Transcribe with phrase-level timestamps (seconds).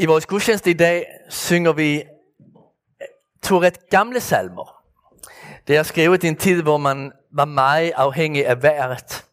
[0.00, 2.04] I vores gudstjeneste i dag synger vi eh,
[3.42, 4.82] to ret gamle salmer.
[5.66, 9.24] Det er skrevet i en tid, hvor man var meget afhængig af vejret.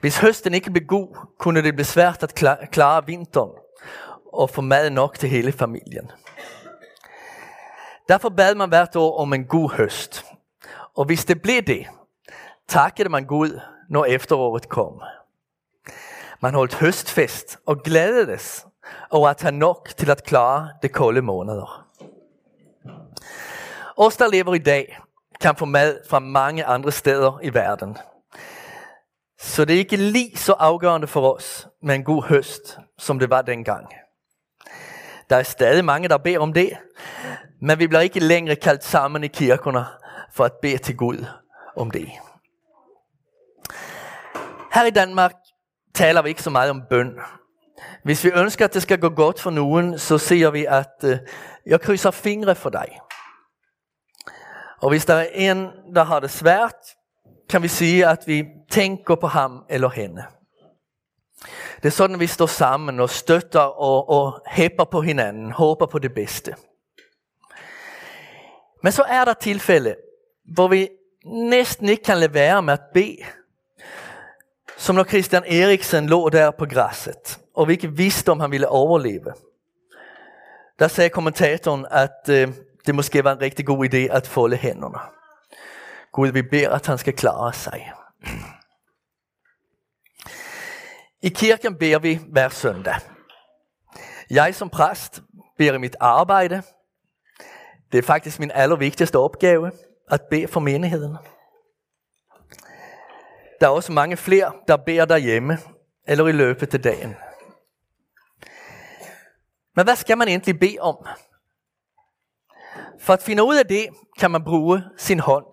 [0.00, 2.34] Hvis høsten ikke blev god, kunne det blive svært at
[2.70, 3.50] klare vinteren
[4.32, 6.10] og få mad nok til hele familien.
[8.08, 10.24] Derfor bad man hvert år om en god høst.
[10.96, 11.86] Og hvis det blev det,
[12.68, 15.02] takkede man Gud, når efteråret kom.
[16.40, 18.66] Man holdt høstfest og glædedes
[19.10, 21.86] og at have nok til at klare de kolde måneder.
[23.96, 24.98] Os, der lever i dag,
[25.40, 27.98] kan få mad fra mange andre steder i verden.
[29.38, 33.30] Så det er ikke lige så afgørende for os med en god høst, som det
[33.30, 33.86] var dengang.
[35.30, 36.70] Der er stadig mange, der beder om det,
[37.60, 39.84] men vi bliver ikke længere kaldt sammen i kirkerne
[40.32, 41.26] for at bede til Gud
[41.76, 42.08] om det.
[44.74, 45.34] Her i Danmark
[45.94, 47.18] taler vi ikke så meget om bøn.
[48.02, 51.18] Hvis vi ønsker, at det skal gå godt for nogen, så siger vi, at øh,
[51.66, 52.98] jeg krydser fingre for dig.
[54.82, 56.74] Og hvis der er en, der har det svært,
[57.48, 60.24] kan vi sige, at vi tænker på ham eller hende.
[61.76, 65.98] Det er sådan, vi står sammen og støtter og, og hæpper på hinanden, håber på
[65.98, 66.54] det bedste.
[68.82, 69.96] Men så er der tilfælde,
[70.54, 70.88] hvor vi
[71.24, 73.16] næsten ikke kan lade være med at bede.
[74.76, 78.68] Som når Christian Eriksen lå der på græsset, og vi ikke vidste, om han ville
[78.68, 79.32] overleve.
[80.78, 82.48] Der sagde kommentatoren, at øh,
[82.86, 84.98] det måske var en rigtig god idé at folde hænderne.
[86.12, 87.92] Gud, vi beder, at han skal klare sig.
[91.22, 92.94] I kirken beder vi hver søndag.
[94.30, 95.22] Jeg som præst
[95.58, 96.62] beder i mit arbejde.
[97.92, 99.70] Det er faktisk min allervigtigste opgave
[100.10, 101.16] at bede for menigheden.
[103.60, 105.58] Der er også mange flere, der beder derhjemme
[106.06, 107.16] eller i løbet af dagen.
[109.76, 110.96] Men hvad skal man egentlig bede om?
[113.00, 113.86] For at finde ud af det,
[114.18, 115.46] kan man bruge sin hånd.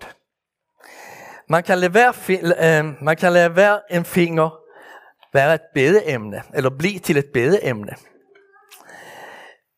[1.49, 4.61] Man kan lade hver, øh, man kan lade hver en finger
[5.33, 7.95] være et bedeemne, eller blive til et bedeemne.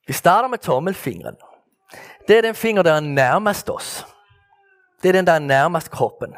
[0.08, 1.36] Vi starter med tommelfingeren.
[2.28, 4.06] Det er den finger, der er nærmest os.
[5.04, 6.36] Det er den, der er nærmest kroppen.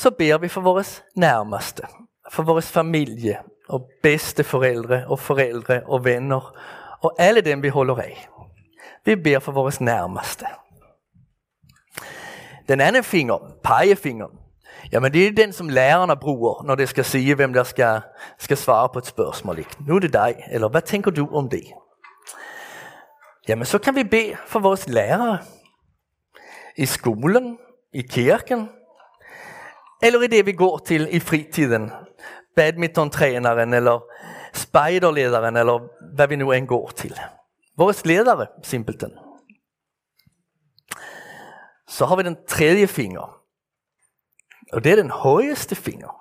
[0.00, 1.82] Så beder vi for vores nærmeste,
[2.30, 3.38] for vores familie,
[3.68, 6.56] og bedste forældre, og forældre, og venner,
[7.02, 8.28] og alle dem, vi holder af.
[9.04, 10.46] Vi beder for vores nærmeste.
[12.68, 14.38] Den anden finger, pegefingeren,
[14.92, 18.00] jamen det er den, som lærerne bruger, når det skal sige, hvem der skal,
[18.38, 19.64] skal svare på et spørgsmål.
[19.86, 21.64] Nu er det dig, eller hvad tænker du om det?
[23.48, 25.38] Jamen så kan vi bede for vores lærere.
[26.76, 27.58] I skolen,
[27.92, 28.68] i kirken,
[30.02, 31.90] eller i det vi går til i fritiden.
[32.56, 34.04] Badmintontræneren, eller
[34.54, 35.80] spejderlederen, eller
[36.14, 37.20] hvad vi nu end går til.
[37.76, 39.10] Vores ledere, simpelthen.
[41.88, 43.40] Så har vi den tredje finger.
[44.72, 46.20] Og det er den højeste finger.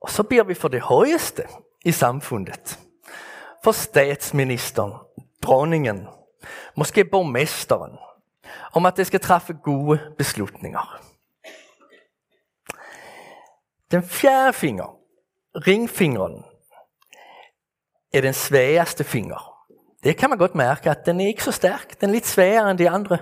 [0.00, 1.42] Og så beder vi for det højeste
[1.84, 2.78] i samfundet.
[3.64, 4.92] For statsministeren,
[5.42, 6.08] dronningen,
[6.76, 7.98] måske borgmesteren,
[8.72, 11.09] om at det skal træffe gode beslutninger.
[13.90, 14.98] Den fjerde finger,
[15.54, 16.44] ringfingeren,
[18.12, 19.66] er den svageste finger.
[20.02, 22.00] Det kan man godt mærke, at den er ikke så stærk.
[22.00, 23.18] Den er lidt svagere end de andre.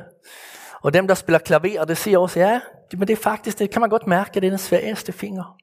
[0.83, 2.61] Og dem, der spiller klaver, det siger også, ja,
[2.93, 5.59] men det er faktisk, det kan man godt mærke, at det er den svageste finger.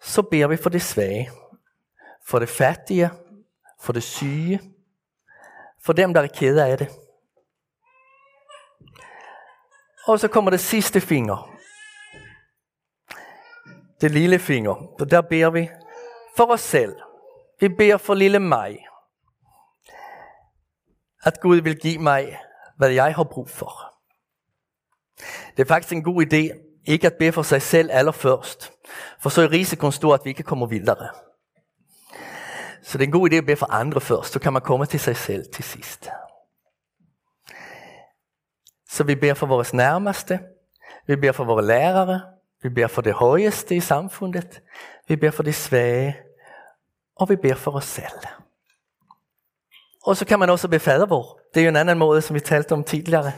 [0.00, 1.30] Så beder vi for det svage,
[2.26, 3.10] for det fattige,
[3.80, 4.60] for det syge,
[5.84, 6.88] for dem, der er kede af det.
[10.06, 11.51] Og så kommer det sidste finger.
[14.02, 14.72] Det lille finger.
[15.00, 15.70] Og der beder vi
[16.36, 16.96] for os selv.
[17.60, 18.78] Vi beder for lille mig.
[21.24, 22.38] At Gud vil give mig,
[22.76, 23.72] hvad jeg har brug for.
[25.56, 28.72] Det er faktisk en god idé, ikke at bede for sig selv allerførst.
[29.20, 31.08] For så er risikoen stor, at vi ikke kommer videre.
[32.82, 34.86] Så det er en god idé at bede for andre først, så kan man komme
[34.86, 36.10] til sig selv til sidst.
[38.90, 40.40] Så vi beder for vores nærmeste,
[41.06, 42.20] vi beder for vores lærere,
[42.62, 44.62] vi beder for det højeste i samfundet,
[45.08, 46.16] vi beder for det svage,
[47.16, 48.26] og vi beder for os selv.
[50.06, 51.40] Og så kan man også bede fadervor.
[51.54, 53.32] Det er jo en anden måde, som vi talte om tidligere.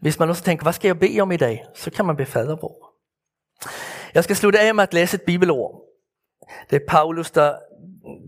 [0.00, 1.64] Hvis man også tænker, hvad skal jeg bede om i dag?
[1.74, 2.92] Så kan man bede fadervor.
[4.14, 5.82] Jeg skal slutte af med at læse et bibelord.
[6.70, 7.54] Det er Paulus, der,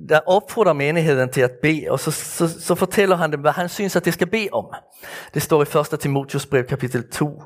[0.08, 3.68] der opfordrer menigheden til at bede, og så, så, så fortæller han dem, hvad han
[3.68, 4.66] synes, at det skal bede om.
[5.34, 6.00] Det står i 1.
[6.00, 7.42] Timotius brev, kapitel 2,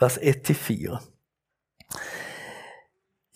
[0.00, 1.19] vers 1-4.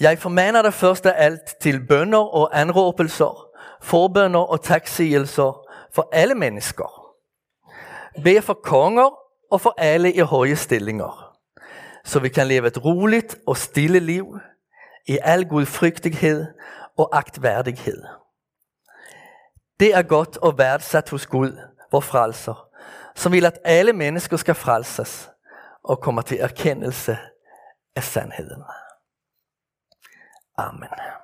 [0.01, 3.49] Jeg formaner dig først af alt til bønder og anråbelser,
[3.83, 7.15] forbønder og taksigelser for alle mennesker.
[8.25, 9.11] Be for konger
[9.51, 11.37] og for alle i høje stillinger,
[12.05, 14.39] så vi kan leve et roligt og stille liv
[15.07, 16.47] i al gudfrygtighed
[16.99, 18.05] og agtværdighed.
[19.81, 21.59] Det er godt og værdsat hos Gud,
[21.93, 22.69] vor frelser,
[23.15, 25.31] som vil at alle mennesker skal frelses
[25.85, 27.19] og komme til erkendelse
[27.97, 28.63] af sandheden.
[30.59, 31.24] Amen.